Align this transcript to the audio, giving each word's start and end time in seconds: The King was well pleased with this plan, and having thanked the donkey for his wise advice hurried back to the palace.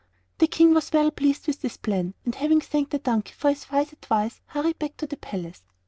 The 0.39 0.47
King 0.47 0.73
was 0.73 0.91
well 0.91 1.11
pleased 1.11 1.45
with 1.45 1.61
this 1.61 1.77
plan, 1.77 2.15
and 2.25 2.33
having 2.33 2.59
thanked 2.59 2.89
the 2.89 2.97
donkey 2.97 3.33
for 3.33 3.49
his 3.49 3.69
wise 3.69 3.93
advice 3.93 4.41
hurried 4.47 4.79
back 4.79 4.97
to 4.97 5.05
the 5.05 5.15
palace. 5.17 5.61